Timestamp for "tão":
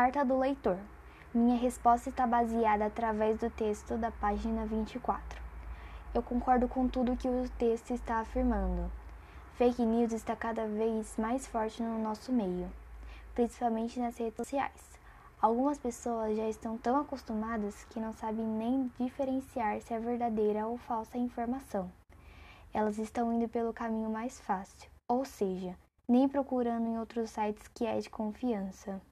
16.78-17.00